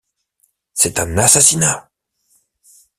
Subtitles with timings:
[0.73, 1.91] C’est un assassinat!